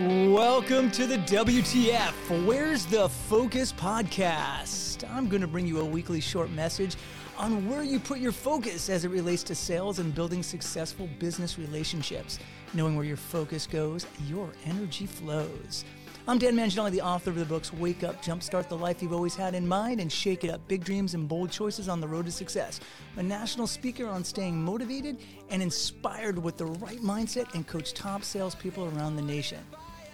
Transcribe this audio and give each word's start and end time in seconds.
Welcome 0.00 0.90
to 0.92 1.06
the 1.06 1.18
WTF 1.18 2.46
Where's 2.46 2.86
the 2.86 3.10
Focus 3.10 3.74
podcast. 3.74 5.06
I'm 5.10 5.28
going 5.28 5.42
to 5.42 5.46
bring 5.46 5.66
you 5.66 5.80
a 5.80 5.84
weekly 5.84 6.18
short 6.18 6.50
message 6.50 6.96
on 7.36 7.68
where 7.68 7.82
you 7.82 8.00
put 8.00 8.18
your 8.18 8.32
focus 8.32 8.88
as 8.88 9.04
it 9.04 9.10
relates 9.10 9.42
to 9.42 9.54
sales 9.54 9.98
and 9.98 10.14
building 10.14 10.42
successful 10.42 11.10
business 11.18 11.58
relationships. 11.58 12.38
Knowing 12.72 12.96
where 12.96 13.04
your 13.04 13.18
focus 13.18 13.66
goes, 13.66 14.06
your 14.26 14.54
energy 14.64 15.04
flows. 15.04 15.84
I'm 16.26 16.38
Dan 16.38 16.56
Manginelli, 16.56 16.92
the 16.92 17.02
author 17.02 17.30
of 17.30 17.36
the 17.36 17.44
books 17.44 17.72
Wake 17.72 18.02
Up, 18.02 18.22
Jumpstart 18.24 18.68
the 18.68 18.76
Life 18.76 19.02
You've 19.02 19.12
Always 19.12 19.34
Had 19.34 19.54
in 19.54 19.66
Mind, 19.66 20.00
and 20.00 20.10
Shake 20.10 20.44
It 20.44 20.50
Up 20.50 20.66
Big 20.68 20.84
Dreams 20.84 21.14
and 21.14 21.28
Bold 21.28 21.50
Choices 21.50 21.88
on 21.88 22.00
the 22.00 22.08
Road 22.08 22.26
to 22.26 22.32
Success. 22.32 22.80
A 23.16 23.22
national 23.22 23.66
speaker 23.66 24.06
on 24.06 24.24
staying 24.24 24.62
motivated 24.62 25.18
and 25.50 25.60
inspired 25.60 26.38
with 26.38 26.56
the 26.56 26.66
right 26.66 27.00
mindset 27.00 27.52
and 27.54 27.66
coach 27.66 27.92
top 27.92 28.22
salespeople 28.22 28.84
around 28.96 29.16
the 29.16 29.22
nation. 29.22 29.58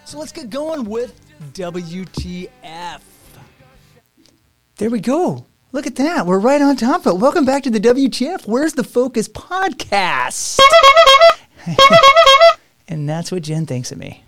So 0.09 0.19
let's 0.19 0.33
get 0.33 0.49
going 0.49 0.85
with 0.87 1.21
WTF. 1.53 3.01
There 4.79 4.89
we 4.89 5.01
go. 5.01 5.45
Look 5.73 5.87
at 5.87 5.97
that. 5.97 6.25
We're 6.25 6.39
right 6.39 6.63
on 6.63 6.77
top 6.77 7.05
of 7.05 7.17
it. 7.17 7.19
Welcome 7.19 7.45
back 7.45 7.65
to 7.65 7.71
the 7.71 7.79
WTF. 7.79 8.47
Where's 8.47 8.73
the 8.73 8.85
Focus 8.85 9.29
podcast? 9.29 10.61
and 12.89 13.07
that's 13.07 13.31
what 13.31 13.43
Jen 13.43 13.67
thinks 13.67 13.93
of 13.93 13.99
me. 13.99 14.25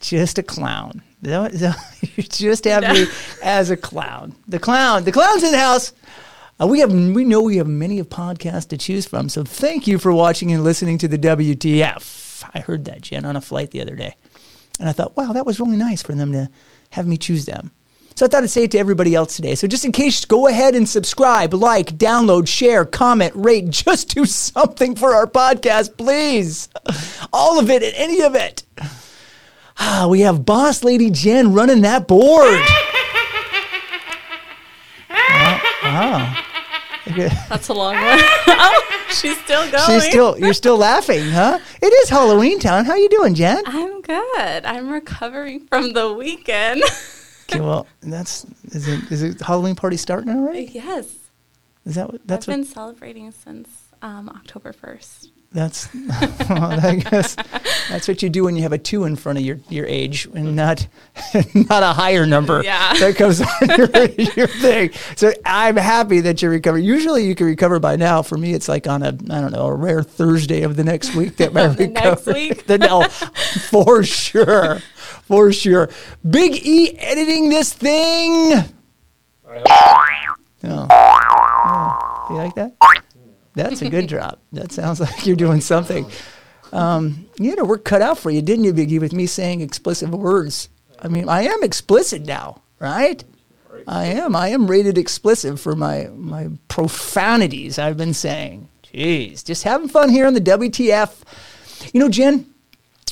Just 0.00 0.36
a 0.36 0.42
clown. 0.42 1.02
You 1.22 2.22
just 2.22 2.66
have 2.66 2.82
me 2.82 3.06
as 3.42 3.70
a 3.70 3.76
clown. 3.78 4.36
The 4.46 4.58
clown. 4.58 5.04
The 5.04 5.12
clown's 5.12 5.42
in 5.42 5.50
the 5.50 5.58
house. 5.58 5.94
Uh, 6.60 6.66
we 6.66 6.80
have 6.80 6.92
we 6.92 7.24
know 7.24 7.40
we 7.40 7.56
have 7.56 7.66
many 7.66 7.98
of 8.00 8.10
podcasts 8.10 8.68
to 8.68 8.76
choose 8.76 9.06
from. 9.06 9.30
So 9.30 9.44
thank 9.44 9.86
you 9.86 9.98
for 9.98 10.12
watching 10.12 10.52
and 10.52 10.62
listening 10.62 10.98
to 10.98 11.08
the 11.08 11.18
WTF. 11.18 12.44
I 12.52 12.60
heard 12.60 12.84
that 12.84 13.00
Jen 13.00 13.24
on 13.24 13.34
a 13.34 13.40
flight 13.40 13.70
the 13.70 13.80
other 13.80 13.96
day. 13.96 14.14
And 14.78 14.88
I 14.88 14.92
thought, 14.92 15.16
wow, 15.16 15.32
that 15.32 15.46
was 15.46 15.58
really 15.60 15.76
nice 15.76 16.02
for 16.02 16.14
them 16.14 16.32
to 16.32 16.50
have 16.90 17.06
me 17.06 17.16
choose 17.16 17.46
them. 17.46 17.70
So 18.14 18.24
I 18.24 18.28
thought 18.30 18.44
I'd 18.44 18.50
say 18.50 18.64
it 18.64 18.70
to 18.70 18.78
everybody 18.78 19.14
else 19.14 19.36
today. 19.36 19.54
So 19.54 19.66
just 19.66 19.84
in 19.84 19.92
case, 19.92 20.24
go 20.24 20.46
ahead 20.46 20.74
and 20.74 20.88
subscribe, 20.88 21.52
like, 21.52 21.98
download, 21.98 22.48
share, 22.48 22.86
comment, 22.86 23.34
rate. 23.36 23.68
Just 23.70 24.14
do 24.14 24.24
something 24.24 24.94
for 24.94 25.14
our 25.14 25.26
podcast, 25.26 25.98
please. 25.98 26.70
All 27.32 27.58
of 27.58 27.68
it 27.68 27.82
and 27.82 27.94
any 27.94 28.22
of 28.22 28.34
it. 28.34 28.62
Ah, 29.78 30.06
we 30.08 30.20
have 30.22 30.46
Boss 30.46 30.82
Lady 30.82 31.10
Jen 31.10 31.52
running 31.52 31.82
that 31.82 32.08
board. 32.08 32.60
wow. 35.82 36.42
That's 37.50 37.68
a 37.68 37.74
long 37.74 37.94
one. 37.94 38.18
oh, 38.48 38.95
she's 39.10 39.38
still 39.42 39.70
going. 39.70 39.84
She's 39.86 40.04
still. 40.04 40.38
You're 40.38 40.52
still 40.52 40.76
laughing, 40.76 41.30
huh? 41.30 41.58
It 41.80 41.86
is 41.86 42.08
Halloween 42.08 42.58
Town. 42.58 42.84
How 42.84 42.94
you 42.94 43.08
doing, 43.08 43.34
Jen? 43.34 43.62
I'm 43.66 44.00
good. 44.00 44.64
I'm 44.64 44.90
recovering 44.90 45.66
from 45.66 45.92
the 45.92 46.12
weekend. 46.12 46.82
okay, 47.50 47.60
well, 47.60 47.86
that's 48.02 48.44
is 48.72 48.88
it. 48.88 49.12
Is 49.12 49.22
it 49.22 49.40
Halloween 49.40 49.74
party 49.74 49.96
starting 49.96 50.30
already? 50.30 50.70
Yes. 50.72 51.14
Is 51.84 51.94
that 51.94 52.10
what? 52.10 52.26
That's 52.26 52.48
I've 52.48 52.52
what, 52.52 52.62
been 52.62 52.64
celebrating 52.64 53.30
since 53.32 53.68
um, 54.02 54.28
October 54.28 54.72
first. 54.72 55.30
That's, 55.56 55.88
I 56.50 56.96
guess 56.96 57.34
that's 57.88 58.06
what 58.06 58.22
you 58.22 58.28
do 58.28 58.44
when 58.44 58.56
you 58.56 58.62
have 58.62 58.74
a 58.74 58.78
two 58.78 59.04
in 59.04 59.16
front 59.16 59.38
of 59.38 59.44
your, 59.44 59.58
your 59.70 59.86
age 59.86 60.28
and 60.34 60.54
not 60.54 60.86
not 61.54 61.82
a 61.82 61.94
higher 61.94 62.26
number. 62.26 62.62
Yeah. 62.62 62.92
That 62.92 63.16
comes 63.16 63.40
on 63.40 63.48
your, 63.78 64.26
your 64.36 64.48
thing. 64.48 64.90
So 65.16 65.32
I'm 65.46 65.78
happy 65.78 66.20
that 66.20 66.42
you 66.42 66.50
recover. 66.50 66.76
Usually 66.76 67.24
you 67.24 67.34
can 67.34 67.46
recover 67.46 67.80
by 67.80 67.96
now. 67.96 68.20
For 68.20 68.36
me, 68.36 68.52
it's 68.52 68.68
like 68.68 68.86
on 68.86 69.02
a 69.02 69.08
I 69.08 69.40
don't 69.40 69.52
know 69.52 69.64
a 69.68 69.74
rare 69.74 70.02
Thursday 70.02 70.60
of 70.60 70.76
the 70.76 70.84
next 70.84 71.14
week 71.14 71.38
that 71.38 71.56
I 71.56 71.68
recover. 71.68 71.86
next 71.86 72.26
week. 72.26 72.66
the, 72.66 72.76
no, 72.76 73.04
for 73.04 74.04
sure, 74.04 74.80
for 75.22 75.52
sure. 75.52 75.88
Big 76.28 76.66
E 76.66 76.98
editing 76.98 77.48
this 77.48 77.72
thing. 77.72 78.62
Oh. 80.62 80.86
oh. 80.90 82.26
You 82.28 82.36
like 82.36 82.54
that? 82.56 82.74
That's 83.56 83.80
a 83.82 83.88
good 83.88 84.06
drop. 84.06 84.40
That 84.52 84.70
sounds 84.70 85.00
like 85.06 85.26
you're 85.26 85.34
doing 85.34 85.60
something. 85.60 86.06
Um, 86.72 87.26
you 87.38 87.54
a 87.56 87.64
work 87.64 87.84
cut 87.84 88.02
out 88.02 88.18
for 88.18 88.30
you, 88.30 88.42
didn't 88.42 88.64
you, 88.64 88.74
Biggie, 88.74 89.00
with 89.00 89.12
me 89.12 89.26
saying 89.26 89.62
explicit 89.62 90.10
words? 90.10 90.68
I 91.00 91.08
mean, 91.08 91.28
I 91.28 91.42
am 91.42 91.62
explicit 91.62 92.26
now, 92.26 92.62
right? 92.78 93.24
I 93.88 94.06
am. 94.06 94.36
I 94.36 94.48
am 94.48 94.66
rated 94.66 94.98
explicit 94.98 95.58
for 95.58 95.74
my 95.74 96.08
my 96.14 96.48
profanities 96.68 97.78
I've 97.78 97.96
been 97.96 98.14
saying. 98.14 98.68
Jeez, 98.82 99.44
just 99.44 99.64
having 99.64 99.88
fun 99.88 100.10
here 100.10 100.26
on 100.26 100.34
the 100.34 100.40
WTF. 100.40 101.22
You 101.92 102.00
know, 102.00 102.08
Jen, 102.08 102.46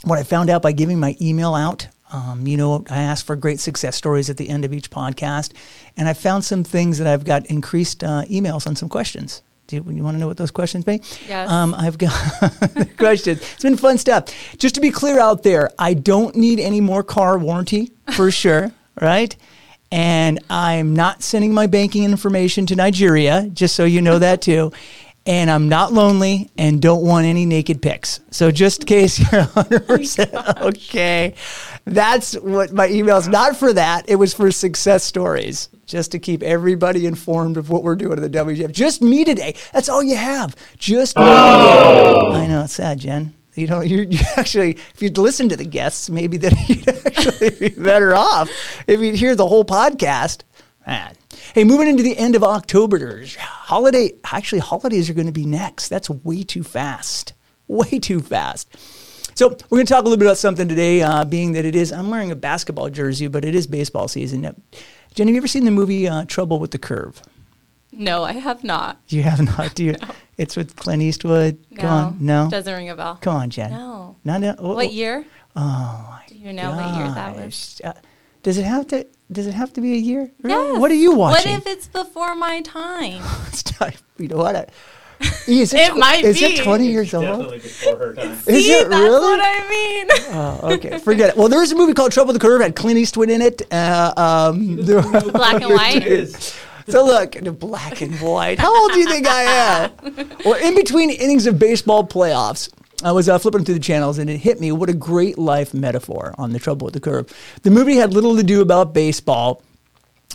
what 0.04 0.19
I 0.19 0.22
found 0.22 0.50
out 0.50 0.62
by 0.62 0.72
giving 0.72 0.99
my 0.99 1.16
email 1.21 1.54
out, 1.54 1.88
um, 2.12 2.47
you 2.47 2.56
know, 2.56 2.84
I 2.91 3.03
ask 3.03 3.25
for 3.25 3.37
great 3.37 3.60
success 3.60 3.97
stories 3.97 4.31
at 4.31 4.37
the 4.37 4.49
end 4.49 4.65
of 4.65 4.72
each 4.72 4.91
podcast, 4.91 5.53
and 5.97 6.09
I 6.09 6.15
found 6.15 6.44
some 6.44 6.65
things 6.65 6.99
that 6.99 7.06
I've 7.06 7.25
got 7.25 7.47
increased 7.47 8.03
uh, 8.03 8.22
emails 8.25 8.66
on 8.66 8.75
some 8.75 8.88
questions. 8.88 9.43
Do 9.66 9.76
you, 9.76 9.84
you 9.91 10.02
want 10.02 10.14
to 10.16 10.19
know 10.20 10.26
what 10.26 10.36
those 10.36 10.50
questions 10.50 10.86
mean? 10.86 11.00
Yes. 11.26 11.50
Um, 11.50 11.75
I've 11.75 11.97
got 11.97 12.12
questions. 12.98 13.41
It's 13.41 13.62
been 13.62 13.76
fun 13.76 13.97
stuff. 13.98 14.26
Just 14.58 14.75
to 14.75 14.80
be 14.80 14.91
clear 14.91 15.19
out 15.19 15.42
there, 15.42 15.70
I 15.78 15.94
don't 15.94 16.36
need 16.36 16.60
any 16.60 16.80
more 16.80 17.02
car 17.02 17.38
warranty 17.38 17.92
for 18.14 18.30
sure, 18.42 18.72
right? 19.00 19.34
And 19.91 20.41
I'm 20.50 20.94
not 20.94 21.22
sending 21.22 21.54
my 21.54 21.66
banking 21.66 22.04
information 22.04 22.66
to 22.66 22.76
Nigeria, 22.76 23.48
just 23.53 23.74
so 23.74 23.84
you 23.84 24.03
know 24.03 24.19
that 24.19 24.42
too. 24.42 24.72
And 25.26 25.50
I'm 25.50 25.70
not 25.70 25.92
lonely 25.92 26.50
and 26.58 26.82
don't 26.82 27.02
want 27.02 27.26
any 27.26 27.46
naked 27.46 27.80
pics. 27.80 28.20
So 28.30 28.50
just 28.50 28.80
in 28.80 28.86
case 28.86 29.18
you're 29.18 29.26
100% 29.42 30.60
okay, 30.62 31.34
that's 31.86 32.34
what 32.34 32.72
my 32.72 32.88
email's 32.88 33.26
not 33.26 33.56
for 33.56 33.72
that. 33.72 34.04
It 34.06 34.16
was 34.16 34.34
for 34.34 34.50
success 34.50 35.02
stories 35.02 35.70
just 35.86 36.12
to 36.12 36.18
keep 36.18 36.42
everybody 36.42 37.06
informed 37.06 37.56
of 37.56 37.70
what 37.70 37.82
we're 37.82 37.96
doing 37.96 38.22
at 38.22 38.32
the 38.32 38.38
WTF. 38.38 38.72
Just 38.72 39.00
me 39.00 39.24
today. 39.24 39.54
That's 39.72 39.88
all 39.88 40.02
you 40.02 40.16
have. 40.16 40.54
Just 40.78 41.16
me 41.16 41.24
today. 41.24 41.30
I 41.30 42.46
know 42.46 42.64
it's 42.64 42.74
sad, 42.74 42.98
Jen. 42.98 43.34
You 43.54 43.68
know, 43.68 43.80
you, 43.80 44.02
you 44.02 44.18
actually, 44.36 44.72
if 44.72 45.00
you'd 45.00 45.16
listen 45.16 45.48
to 45.48 45.56
the 45.56 45.64
guests, 45.64 46.10
maybe 46.10 46.36
that 46.38 46.52
you'd 46.68 46.88
actually 46.88 47.50
be 47.50 47.68
better 47.80 48.14
off 48.14 48.50
if 48.86 49.00
you'd 49.00 49.14
hear 49.14 49.34
the 49.34 49.46
whole 49.46 49.64
podcast. 49.64 50.42
Man. 50.86 51.14
Hey, 51.53 51.65
moving 51.65 51.88
into 51.88 52.03
the 52.03 52.16
end 52.16 52.34
of 52.34 52.43
October, 52.43 53.25
holiday, 53.37 54.12
actually, 54.25 54.60
holidays 54.60 55.10
are 55.10 55.15
going 55.15 55.27
to 55.27 55.32
be 55.32 55.44
next. 55.47 55.88
That's 55.88 56.09
way 56.09 56.43
too 56.43 56.62
fast. 56.62 57.34
Way 57.69 57.99
too 57.99 58.21
fast. 58.21 58.69
So 59.37 59.49
we're 59.49 59.78
going 59.78 59.87
to 59.87 59.93
talk 59.93 60.03
a 60.03 60.04
little 60.04 60.16
bit 60.16 60.27
about 60.27 60.38
something 60.38 60.69
today, 60.69 61.03
uh, 61.03 61.25
being 61.25 61.53
that 61.53 61.65
it 61.65 61.75
is, 61.75 61.93
I'm 61.93 62.09
wearing 62.10 62.31
a 62.31 62.37
basketball 62.37 62.88
jersey, 62.88 63.27
but 63.27 63.44
it 63.44 63.54
is 63.54 63.66
baseball 63.66 64.06
season. 64.06 64.43
Jen, 65.15 65.27
have 65.27 65.34
you 65.34 65.37
ever 65.37 65.49
seen 65.49 65.65
the 65.65 65.71
movie 65.71 66.09
uh, 66.09 66.25
Trouble 66.25 66.60
with 66.60 66.71
the 66.71 66.78
Curve? 66.78 67.21
No, 67.91 68.25
I 68.25 68.33
have 68.33 68.65
not. 68.65 68.99
You 69.09 69.22
have 69.22 69.41
not, 69.41 69.75
do 69.75 69.84
you? 69.84 69.94
No. 70.03 70.09
It's 70.37 70.56
with 70.56 70.75
Clint 70.75 71.00
Eastwood. 71.00 71.65
No, 71.71 71.81
Come 71.81 71.91
on, 71.91 72.16
no. 72.19 72.50
Doesn't 72.50 72.75
ring 72.75 72.91
a 72.91 72.97
bell. 72.97 73.19
Come 73.21 73.37
on, 73.37 73.50
Jen. 73.50 73.71
No. 73.71 74.16
No, 74.25 74.37
no. 74.38 74.56
Oh, 74.59 74.75
what 74.75 74.93
year? 74.93 75.25
Oh, 75.54 76.21
do 76.27 76.34
you 76.34 76.53
know 76.53 76.72
gosh. 76.72 76.77
what 76.77 76.99
year 76.99 77.15
that 77.15 77.37
was? 77.37 77.81
Uh, 77.84 77.93
does 78.44 78.59
it 78.59 78.65
have 78.65 78.87
to? 78.88 79.06
Does 79.32 79.47
it 79.49 79.55
have 79.55 79.72
to 79.72 79.81
be 79.81 79.94
a 79.94 79.97
year? 79.97 80.31
Yes. 80.44 80.78
What 80.78 80.91
are 80.91 80.94
you 80.94 81.15
watching? 81.15 81.53
What 81.53 81.60
if 81.60 81.66
it's 81.66 81.88
before 81.88 82.37
my 82.37 82.60
time? 82.60 83.22
it's 83.49 83.62
time. 83.62 83.94
You 84.19 84.28
know 84.28 84.37
what? 84.37 84.55
I, 84.55 84.66
is 85.49 85.72
it, 85.75 85.81
it 85.81 85.97
might 85.97 86.25
is 86.25 86.38
be. 86.38 86.47
it 86.47 86.62
20 86.62 86.87
years 86.87 87.06
it's 87.06 87.15
old? 87.15 87.25
Definitely 87.25 87.59
before 87.59 87.97
her 87.97 88.15
time. 88.15 88.33
Is 88.47 88.69
it 88.69 88.88
that's 88.88 89.03
really? 89.03 89.21
what 89.21 89.41
I 89.43 89.69
mean. 89.69 90.06
oh, 90.37 90.72
okay. 90.75 90.99
Forget 90.99 91.31
it. 91.31 91.37
Well, 91.37 91.49
there 91.49 91.62
is 91.62 91.72
a 91.72 91.75
movie 91.75 91.94
called 91.94 92.12
Trouble 92.12 92.33
with 92.33 92.41
the 92.41 92.47
Curve. 92.47 92.60
Had 92.60 92.77
Clint 92.77 92.99
Eastwood 92.99 93.31
in 93.31 93.41
it. 93.41 93.62
Uh, 93.72 94.12
um, 94.16 94.77
Black 94.77 95.62
and 95.62 95.72
white. 95.72 96.54
So 96.87 97.04
look, 97.04 97.33
the 97.33 97.50
black 97.50 98.03
and 98.03 98.15
white. 98.21 98.59
How 98.59 98.78
old 98.78 98.92
do 98.92 98.98
you 98.98 99.07
think 99.07 99.27
I 99.27 99.42
am? 99.42 99.91
well, 100.45 100.63
in 100.63 100.74
between 100.74 101.09
innings 101.09 101.47
of 101.47 101.59
baseball 101.59 102.07
playoffs, 102.07 102.68
I 103.02 103.12
was 103.12 103.28
uh, 103.28 103.38
flipping 103.38 103.64
through 103.64 103.74
the 103.74 103.80
channels 103.80 104.18
and 104.18 104.30
it 104.30 104.38
hit 104.38 104.60
me 104.60 104.72
what 104.72 104.88
a 104.88 104.94
great 104.94 105.38
life 105.38 105.74
metaphor 105.74 106.34
on 106.38 106.52
the 106.52 106.58
trouble 106.58 106.84
with 106.84 106.94
the 106.94 107.00
curve. 107.00 107.32
The 107.62 107.70
movie 107.70 107.96
had 107.96 108.14
little 108.14 108.36
to 108.36 108.42
do 108.42 108.60
about 108.60 108.94
baseball. 108.94 109.62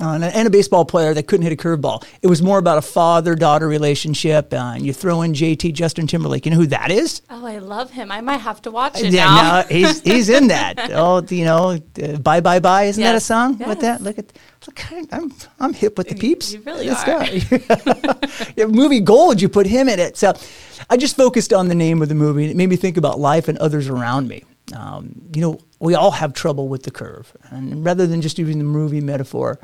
Uh, 0.01 0.29
and 0.33 0.47
a 0.47 0.51
baseball 0.51 0.85
player 0.85 1.13
that 1.13 1.27
couldn't 1.27 1.43
hit 1.43 1.51
a 1.51 1.55
curveball. 1.55 2.05
It 2.21 2.27
was 2.27 2.41
more 2.41 2.57
about 2.57 2.77
a 2.77 2.81
father-daughter 2.81 3.67
relationship, 3.67 4.53
uh, 4.53 4.73
and 4.75 4.85
you 4.85 4.93
throw 4.93 5.21
in 5.23 5.33
JT 5.33 5.73
Justin 5.73 6.07
Timberlake. 6.07 6.45
You 6.45 6.51
know 6.51 6.57
who 6.57 6.67
that 6.67 6.89
is? 6.89 7.21
Oh, 7.29 7.45
I 7.45 7.57
love 7.57 7.91
him. 7.91 8.11
I 8.11 8.21
might 8.21 8.37
have 8.37 8.61
to 8.63 8.71
watch 8.71 9.01
it 9.01 9.11
yeah, 9.11 9.25
now. 9.25 9.61
no, 9.61 9.67
he's 9.67 10.01
he's 10.01 10.29
in 10.29 10.47
that. 10.47 10.91
oh, 10.93 11.25
you 11.29 11.43
know, 11.45 11.79
uh, 12.01 12.17
bye 12.17 12.39
bye 12.39 12.59
bye. 12.59 12.83
Isn't 12.83 13.03
that 13.03 13.15
a 13.15 13.19
song? 13.19 13.57
Yes. 13.59 13.67
With 13.67 13.81
that, 13.81 14.01
look 14.01 14.17
at 14.17 14.31
look. 14.67 14.79
I'm 15.11 15.33
I'm 15.59 15.73
hip 15.73 15.97
with 15.97 16.07
the 16.09 16.15
peeps. 16.15 16.53
You 16.53 16.61
really 16.61 16.87
This 16.87 17.03
are. 17.07 18.49
yeah, 18.55 18.65
movie 18.65 19.01
gold. 19.01 19.41
You 19.41 19.49
put 19.49 19.67
him 19.67 19.89
in 19.89 19.99
it. 19.99 20.17
So, 20.17 20.33
I 20.89 20.97
just 20.97 21.15
focused 21.15 21.53
on 21.53 21.67
the 21.67 21.75
name 21.75 22.01
of 22.01 22.09
the 22.09 22.15
movie, 22.15 22.43
and 22.43 22.51
it 22.51 22.57
made 22.57 22.69
me 22.69 22.75
think 22.75 22.97
about 22.97 23.19
life 23.19 23.47
and 23.47 23.57
others 23.57 23.89
around 23.89 24.27
me. 24.27 24.43
Um, 24.75 25.21
you 25.33 25.41
know, 25.41 25.59
we 25.79 25.95
all 25.95 26.11
have 26.11 26.33
trouble 26.33 26.67
with 26.67 26.83
the 26.83 26.91
curve, 26.91 27.35
and 27.49 27.83
rather 27.83 28.05
than 28.05 28.21
just 28.21 28.37
using 28.37 28.59
the 28.59 28.63
movie 28.63 29.01
metaphor, 29.01 29.59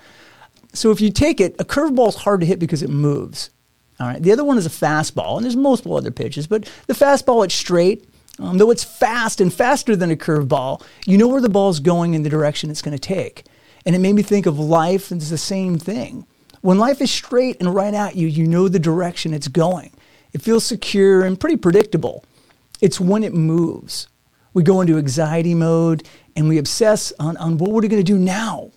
so 0.73 0.91
if 0.91 0.99
you 0.99 1.11
take 1.11 1.39
it, 1.39 1.55
a 1.59 1.65
curveball 1.65 2.09
is 2.09 2.15
hard 2.15 2.39
to 2.41 2.45
hit 2.45 2.59
because 2.59 2.83
it 2.83 2.89
moves. 2.89 3.49
All 3.99 4.07
right. 4.07 4.21
The 4.21 4.31
other 4.31 4.43
one 4.43 4.57
is 4.57 4.65
a 4.65 4.69
fastball, 4.69 5.37
and 5.37 5.45
there's 5.45 5.55
multiple 5.55 5.95
other 5.95 6.11
pitches, 6.11 6.47
but 6.47 6.69
the 6.87 6.93
fastball 6.93 7.45
it's 7.45 7.55
straight 7.55 8.05
Um, 8.39 8.57
though 8.57 8.71
it's 8.71 8.83
fast 8.83 9.39
and 9.39 9.53
faster 9.53 9.95
than 9.95 10.11
a 10.11 10.15
curveball, 10.15 10.81
you 11.05 11.17
know 11.17 11.27
where 11.29 11.41
the 11.41 11.49
ball's 11.49 11.79
going 11.79 12.13
in 12.13 12.23
the 12.23 12.29
direction 12.29 12.69
it's 12.69 12.81
going 12.81 12.97
to 12.97 12.99
take. 13.15 13.45
And 13.85 13.95
it 13.95 13.99
made 13.99 14.15
me 14.15 14.23
think 14.23 14.45
of 14.45 14.59
life 14.59 15.11
as 15.11 15.29
the 15.29 15.37
same 15.37 15.77
thing. 15.77 16.25
When 16.61 16.77
life 16.77 16.99
is 17.01 17.11
straight 17.11 17.57
and 17.59 17.73
right 17.73 17.93
at 17.93 18.15
you, 18.15 18.27
you 18.27 18.45
know 18.45 18.67
the 18.67 18.79
direction 18.79 19.33
it's 19.33 19.47
going. 19.47 19.91
It 20.33 20.41
feels 20.41 20.65
secure 20.65 21.23
and 21.23 21.39
pretty 21.39 21.55
predictable. 21.55 22.25
It's 22.81 22.99
when 22.99 23.23
it 23.23 23.33
moves. 23.33 24.07
We 24.55 24.63
go 24.63 24.79
into 24.79 24.97
anxiety 24.97 25.53
mode 25.53 26.07
and 26.35 26.47
we 26.47 26.57
obsess 26.57 27.11
on, 27.19 27.35
on 27.37 27.57
what 27.57 27.71
we're 27.71 27.81
going 27.81 27.97
to 27.97 28.03
do 28.03 28.17
now. 28.17 28.71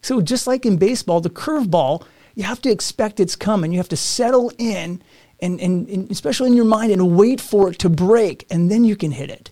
So, 0.00 0.22
just 0.22 0.46
like 0.46 0.64
in 0.64 0.78
baseball, 0.78 1.20
the 1.20 1.28
curveball, 1.28 2.02
you 2.34 2.44
have 2.44 2.62
to 2.62 2.70
expect 2.70 3.20
it's 3.20 3.36
coming. 3.36 3.72
You 3.72 3.78
have 3.78 3.90
to 3.90 3.96
settle 3.96 4.50
in, 4.56 5.02
and, 5.40 5.60
and, 5.60 5.86
and 5.86 6.10
especially 6.10 6.48
in 6.48 6.56
your 6.56 6.64
mind, 6.64 6.92
and 6.92 7.14
wait 7.14 7.42
for 7.42 7.70
it 7.70 7.78
to 7.80 7.90
break, 7.90 8.46
and 8.50 8.70
then 8.70 8.84
you 8.84 8.96
can 8.96 9.10
hit 9.10 9.28
it. 9.28 9.50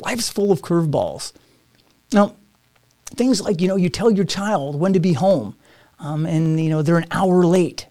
Life's 0.00 0.28
full 0.28 0.52
of 0.52 0.62
curveballs. 0.62 1.32
Now, 2.12 2.36
things 3.06 3.40
like, 3.40 3.60
you 3.60 3.66
know, 3.66 3.74
you 3.74 3.88
tell 3.88 4.12
your 4.12 4.24
child 4.24 4.76
when 4.76 4.92
to 4.92 5.00
be 5.00 5.14
home, 5.14 5.56
um, 5.98 6.24
and, 6.24 6.60
you 6.60 6.70
know, 6.70 6.82
they're 6.82 6.98
an 6.98 7.08
hour 7.10 7.44
late, 7.44 7.88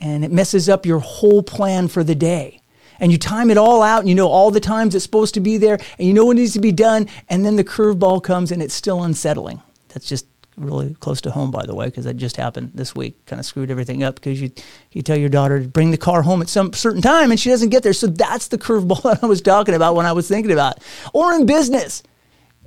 and 0.00 0.24
it 0.24 0.32
messes 0.32 0.68
up 0.68 0.84
your 0.84 0.98
whole 0.98 1.44
plan 1.44 1.86
for 1.86 2.02
the 2.02 2.16
day 2.16 2.60
and 3.00 3.12
you 3.12 3.18
time 3.18 3.50
it 3.50 3.58
all 3.58 3.82
out 3.82 4.00
and 4.00 4.08
you 4.08 4.14
know 4.14 4.28
all 4.28 4.50
the 4.50 4.60
times 4.60 4.94
it's 4.94 5.04
supposed 5.04 5.34
to 5.34 5.40
be 5.40 5.56
there 5.56 5.78
and 5.98 6.06
you 6.06 6.14
know 6.14 6.24
what 6.24 6.36
needs 6.36 6.52
to 6.52 6.60
be 6.60 6.72
done 6.72 7.08
and 7.28 7.44
then 7.44 7.56
the 7.56 7.64
curveball 7.64 8.22
comes 8.22 8.52
and 8.52 8.62
it's 8.62 8.74
still 8.74 9.02
unsettling 9.02 9.60
that's 9.88 10.08
just 10.08 10.26
really 10.56 10.94
close 11.00 11.20
to 11.20 11.30
home, 11.30 11.50
by 11.50 11.64
the 11.66 11.74
way, 11.74 11.86
because 11.86 12.04
that 12.04 12.16
just 12.16 12.36
happened 12.36 12.72
this 12.74 12.94
week. 12.94 13.24
Kind 13.26 13.40
of 13.40 13.46
screwed 13.46 13.70
everything 13.70 14.02
up 14.02 14.16
because 14.16 14.40
you 14.40 14.50
you 14.92 15.02
tell 15.02 15.16
your 15.16 15.28
daughter 15.28 15.60
to 15.60 15.68
bring 15.68 15.90
the 15.90 15.96
car 15.96 16.22
home 16.22 16.42
at 16.42 16.48
some 16.48 16.72
certain 16.72 17.02
time 17.02 17.30
and 17.30 17.38
she 17.38 17.50
doesn't 17.50 17.68
get 17.68 17.82
there. 17.82 17.92
So 17.92 18.06
that's 18.06 18.48
the 18.48 18.58
curveball 18.58 19.02
that 19.04 19.22
I 19.22 19.26
was 19.26 19.42
talking 19.42 19.74
about 19.74 19.94
when 19.94 20.06
I 20.06 20.12
was 20.12 20.28
thinking 20.28 20.52
about. 20.52 20.78
Or 21.12 21.34
in 21.34 21.46
business, 21.46 22.02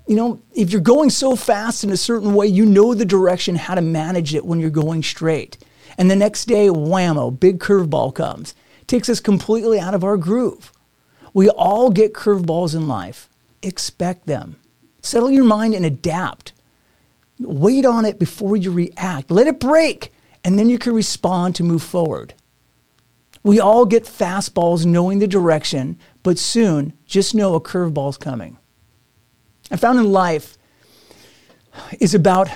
you 0.07 0.15
know, 0.15 0.41
if 0.53 0.71
you're 0.71 0.81
going 0.81 1.09
so 1.09 1.35
fast 1.35 1.83
in 1.83 1.91
a 1.91 1.97
certain 1.97 2.33
way, 2.33 2.47
you 2.47 2.65
know 2.65 2.93
the 2.93 3.05
direction, 3.05 3.55
how 3.55 3.75
to 3.75 3.81
manage 3.81 4.33
it 4.33 4.45
when 4.45 4.59
you're 4.59 4.69
going 4.69 5.03
straight. 5.03 5.57
And 5.97 6.09
the 6.09 6.15
next 6.15 6.45
day, 6.45 6.67
whammo, 6.67 7.37
big 7.37 7.59
curveball 7.59 8.15
comes. 8.15 8.55
Takes 8.89 9.07
us 9.07 9.19
completely 9.19 9.79
out 9.79 9.93
of 9.93 10.03
our 10.03 10.17
groove. 10.17 10.73
We 11.31 11.47
all 11.47 11.91
get 11.91 12.15
curveballs 12.15 12.73
in 12.73 12.87
life. 12.87 13.29
Expect 13.61 14.25
them. 14.25 14.55
Settle 15.03 15.29
your 15.29 15.43
mind 15.43 15.75
and 15.75 15.85
adapt. 15.85 16.53
Wait 17.39 17.85
on 17.85 18.03
it 18.03 18.17
before 18.17 18.57
you 18.57 18.71
react. 18.71 19.29
Let 19.29 19.45
it 19.45 19.59
break, 19.59 20.11
and 20.43 20.57
then 20.57 20.69
you 20.69 20.79
can 20.79 20.95
respond 20.95 21.53
to 21.55 21.63
move 21.63 21.83
forward. 21.83 22.33
We 23.43 23.59
all 23.59 23.85
get 23.85 24.05
fastballs 24.05 24.87
knowing 24.87 25.19
the 25.19 25.27
direction, 25.27 25.99
but 26.23 26.39
soon 26.39 26.93
just 27.05 27.35
know 27.35 27.53
a 27.53 27.61
curveball's 27.61 28.17
coming. 28.17 28.57
I 29.69 29.75
found 29.75 29.99
in 29.99 30.11
life 30.11 30.57
is 31.99 32.15
about 32.15 32.49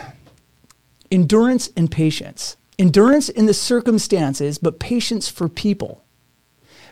endurance 1.11 1.69
and 1.77 1.91
patience. 1.91 2.57
Endurance 2.79 3.29
in 3.29 3.45
the 3.45 3.53
circumstances, 3.53 4.57
but 4.57 4.79
patience 4.79 5.29
for 5.29 5.47
people. 5.47 6.02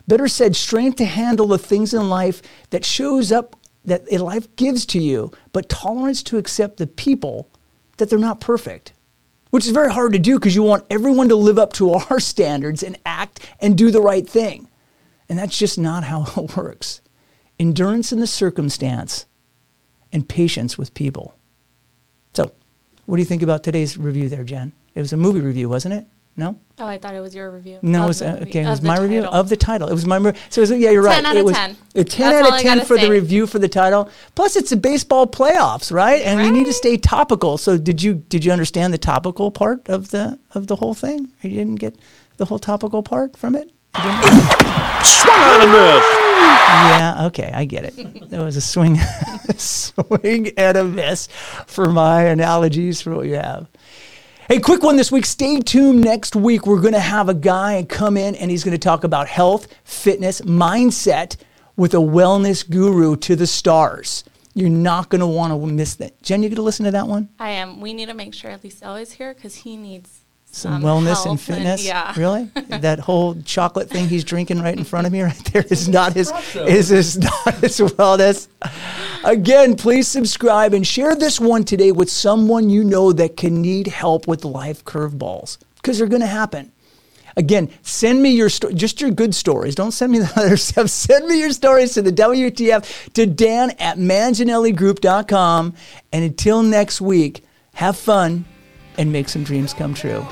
Better 0.07 0.27
said, 0.27 0.55
strength 0.55 0.97
to 0.97 1.05
handle 1.05 1.47
the 1.47 1.57
things 1.57 1.93
in 1.93 2.09
life 2.09 2.41
that 2.69 2.85
shows 2.85 3.31
up 3.31 3.55
that 3.85 4.11
life 4.11 4.55
gives 4.55 4.85
to 4.85 4.99
you, 4.99 5.31
but 5.53 5.69
tolerance 5.69 6.21
to 6.23 6.37
accept 6.37 6.77
the 6.77 6.87
people 6.87 7.49
that 7.97 8.09
they're 8.09 8.19
not 8.19 8.39
perfect, 8.39 8.93
which 9.49 9.65
is 9.65 9.71
very 9.71 9.91
hard 9.91 10.13
to 10.13 10.19
do 10.19 10.37
because 10.37 10.55
you 10.55 10.63
want 10.63 10.85
everyone 10.89 11.29
to 11.29 11.35
live 11.35 11.57
up 11.57 11.73
to 11.73 11.91
our 12.09 12.19
standards 12.19 12.83
and 12.83 12.97
act 13.05 13.39
and 13.59 13.77
do 13.77 13.91
the 13.91 14.01
right 14.01 14.27
thing. 14.27 14.67
And 15.29 15.39
that's 15.39 15.57
just 15.57 15.77
not 15.77 16.03
how 16.03 16.25
it 16.37 16.55
works. 16.55 17.01
Endurance 17.59 18.11
in 18.11 18.19
the 18.19 18.27
circumstance 18.27 19.25
and 20.11 20.27
patience 20.27 20.77
with 20.77 20.93
people. 20.93 21.35
So, 22.33 22.51
what 23.05 23.17
do 23.17 23.21
you 23.21 23.27
think 23.27 23.41
about 23.41 23.63
today's 23.63 23.97
review 23.97 24.29
there, 24.29 24.43
Jen? 24.43 24.73
It 24.93 24.99
was 24.99 25.13
a 25.13 25.17
movie 25.17 25.41
review, 25.41 25.69
wasn't 25.69 25.93
it? 25.93 26.05
No? 26.37 26.59
Oh, 26.79 26.87
I 26.87 26.97
thought 26.97 27.13
it 27.13 27.19
was 27.19 27.35
your 27.35 27.51
review. 27.51 27.77
No, 27.81 28.05
it 28.05 28.07
was, 28.07 28.21
uh, 28.21 28.39
okay, 28.43 28.63
it 28.63 28.67
was 28.67 28.81
my 28.81 28.97
review 28.97 29.25
of 29.25 29.49
the 29.49 29.57
title. 29.57 29.89
It 29.89 29.93
was 29.93 30.05
my 30.05 30.17
So, 30.49 30.61
it 30.61 30.69
was, 30.69 30.71
yeah, 30.71 30.89
you're 30.89 31.07
10 31.07 31.23
right. 31.23 31.35
it 31.35 31.45
was 31.45 31.55
10. 31.55 31.77
A 31.95 32.03
10 32.03 32.29
That's 32.31 32.47
out 32.47 32.53
of 32.55 32.61
10 32.61 32.79
for 32.85 32.97
say. 32.97 33.05
the 33.05 33.11
review 33.11 33.45
for 33.45 33.59
the 33.59 33.67
title. 33.67 34.09
Plus, 34.33 34.55
it's 34.55 34.71
a 34.71 34.77
baseball 34.77 35.27
playoffs, 35.27 35.91
right? 35.91 36.21
And 36.21 36.39
right. 36.39 36.51
we 36.51 36.57
need 36.57 36.65
to 36.65 36.73
stay 36.73 36.97
topical. 36.97 37.57
So, 37.57 37.77
did 37.77 38.01
you 38.01 38.15
did 38.15 38.45
you 38.45 38.51
understand 38.51 38.93
the 38.93 38.97
topical 38.97 39.51
part 39.51 39.87
of 39.89 40.11
the 40.11 40.39
of 40.55 40.67
the 40.67 40.77
whole 40.77 40.93
thing? 40.93 41.31
You 41.41 41.49
didn't 41.51 41.75
get 41.75 41.97
the 42.37 42.45
whole 42.45 42.59
topical 42.59 43.03
part 43.03 43.35
from 43.35 43.55
it? 43.55 43.71
Swung 43.93 45.39
on 45.39 45.61
a 45.61 45.67
miss. 45.67 46.05
Yeah, 46.71 47.25
okay, 47.27 47.51
I 47.53 47.65
get 47.65 47.85
it. 47.85 48.29
There 48.29 48.43
was 48.43 48.55
a 48.55 48.61
swing, 48.61 48.97
swing 49.57 50.51
and 50.57 50.77
a 50.77 50.83
miss 50.83 51.27
for 51.67 51.87
my 51.87 52.23
analogies 52.23 53.01
for 53.01 53.15
what 53.15 53.27
you 53.27 53.35
have. 53.35 53.67
Hey, 54.51 54.59
quick 54.59 54.83
one 54.83 54.97
this 54.97 55.13
week. 55.13 55.25
Stay 55.25 55.61
tuned 55.61 56.01
next 56.01 56.35
week. 56.35 56.67
We're 56.67 56.81
going 56.81 56.91
to 56.91 56.99
have 56.99 57.29
a 57.29 57.33
guy 57.33 57.85
come 57.87 58.17
in 58.17 58.35
and 58.35 58.51
he's 58.51 58.65
going 58.65 58.73
to 58.73 58.77
talk 58.77 59.05
about 59.05 59.29
health, 59.29 59.73
fitness, 59.85 60.41
mindset 60.41 61.37
with 61.77 61.93
a 61.93 61.99
wellness 61.99 62.69
guru 62.69 63.15
to 63.15 63.37
the 63.37 63.47
stars. 63.47 64.25
You're 64.53 64.67
not 64.67 65.07
going 65.07 65.21
to 65.21 65.25
want 65.25 65.53
to 65.53 65.67
miss 65.67 65.95
that. 65.95 66.21
Jen, 66.21 66.43
you 66.43 66.49
going 66.49 66.57
to 66.57 66.63
listen 66.63 66.83
to 66.83 66.91
that 66.91 67.07
one? 67.07 67.29
I 67.39 67.51
am. 67.51 67.79
We 67.79 67.93
need 67.93 68.07
to 68.07 68.13
make 68.13 68.33
sure 68.33 68.51
Eliseo 68.51 69.01
is 69.01 69.13
here 69.13 69.33
because 69.33 69.55
he 69.55 69.77
needs 69.77 70.19
some 70.51 70.73
um, 70.73 70.81
wellness 70.83 71.25
and 71.25 71.39
fitness. 71.39 71.79
And, 71.79 71.87
yeah. 71.87 72.13
Really? 72.17 72.51
that 72.67 72.99
whole 72.99 73.41
chocolate 73.43 73.89
thing 73.89 74.09
he's 74.09 74.25
drinking 74.25 74.61
right 74.61 74.77
in 74.77 74.83
front 74.83 75.07
of 75.07 75.13
me 75.13 75.21
right 75.21 75.45
there 75.53 75.63
is 75.69 75.87
not 75.87 76.11
his 76.11 76.29
is, 76.55 76.91
is 76.91 77.17
not 77.17 77.53
his 77.55 77.79
wellness. 77.79 78.49
Again, 79.23 79.75
please 79.75 80.07
subscribe 80.07 80.73
and 80.73 80.85
share 80.85 81.15
this 81.15 81.39
one 81.39 81.63
today 81.63 81.91
with 81.91 82.09
someone 82.09 82.69
you 82.69 82.83
know 82.83 83.11
that 83.13 83.37
can 83.37 83.61
need 83.61 83.87
help 83.87 84.27
with 84.27 84.43
life 84.43 84.83
curveballs 84.83 85.59
because 85.75 85.99
they're 85.99 86.07
going 86.07 86.21
to 86.21 86.27
happen. 86.27 86.71
Again, 87.37 87.69
send 87.83 88.21
me 88.21 88.31
your 88.31 88.49
sto- 88.49 88.71
just 88.71 88.99
your 88.99 89.11
good 89.11 89.35
stories. 89.35 89.75
Don't 89.75 89.91
send 89.91 90.11
me 90.11 90.19
the 90.19 90.33
other 90.35 90.57
stuff. 90.57 90.89
Send 90.89 91.27
me 91.27 91.39
your 91.39 91.51
stories 91.51 91.93
to 91.93 92.01
the 92.01 92.11
WTF 92.11 93.13
to 93.13 93.25
Dan 93.27 93.71
at 93.79 93.97
manginelligroup.com. 93.97 95.75
And 96.11 96.23
until 96.23 96.63
next 96.63 96.99
week, 96.99 97.43
have 97.75 97.97
fun 97.97 98.45
and 98.97 99.11
make 99.11 99.29
some 99.29 99.43
dreams 99.43 99.73
come 99.73 99.93
true. 99.93 100.25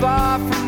far 0.00 0.38
from 0.38 0.67